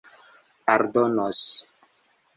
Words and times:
aldonos 0.75 1.41